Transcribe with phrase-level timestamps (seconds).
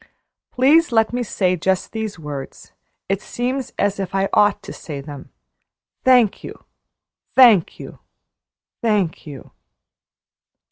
[0.51, 2.71] Please let me say just these words.
[3.07, 5.29] It seems as if I ought to say them.
[6.03, 6.63] Thank you
[7.35, 7.99] thank you
[8.81, 9.51] thank you!